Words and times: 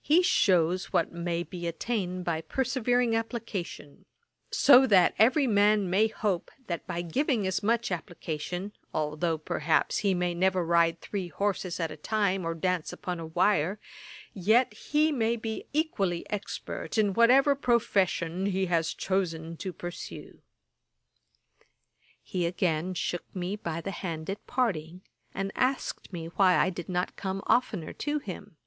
He 0.00 0.22
shews 0.22 0.92
what 0.92 1.10
may 1.10 1.42
be 1.42 1.66
attained 1.66 2.24
by 2.24 2.42
persevering 2.42 3.16
application; 3.16 4.04
so 4.52 4.86
that 4.86 5.12
every 5.18 5.48
man 5.48 5.90
may 5.90 6.06
hope, 6.06 6.52
that 6.68 6.86
by 6.86 7.02
giving 7.02 7.48
as 7.48 7.64
much 7.64 7.90
application, 7.90 8.72
although 8.94 9.36
perhaps 9.36 9.98
he 9.98 10.14
may 10.14 10.34
never 10.34 10.64
ride 10.64 11.00
three 11.00 11.26
horses 11.26 11.80
at 11.80 11.90
a 11.90 11.96
time, 11.96 12.44
or 12.46 12.54
dance 12.54 12.92
upon 12.92 13.18
a 13.18 13.26
wire, 13.26 13.80
yet 14.32 14.72
he 14.72 15.10
may 15.10 15.34
be 15.34 15.66
equally 15.72 16.24
expert 16.30 16.96
in 16.96 17.12
whatever 17.12 17.56
profession 17.56 18.46
he 18.46 18.66
has 18.66 18.94
chosen 18.94 19.56
to 19.56 19.72
pursue.' 19.72 20.42
He 22.22 22.46
again 22.46 22.94
shook 22.94 23.34
me 23.34 23.56
by 23.56 23.80
the 23.80 23.90
hand 23.90 24.30
at 24.30 24.46
parting, 24.46 25.02
and 25.34 25.50
asked 25.56 26.12
me 26.12 26.26
why 26.26 26.56
I 26.56 26.70
did 26.70 26.88
not 26.88 27.16
come 27.16 27.42
oftener 27.48 27.92
to 27.94 28.20
him. 28.20 28.58